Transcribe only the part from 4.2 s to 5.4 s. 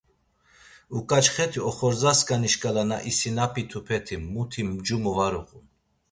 muti mcumu var